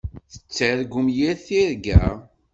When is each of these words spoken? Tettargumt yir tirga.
Tettargumt 0.31 1.09
yir 1.17 1.37
tirga. 1.45 2.03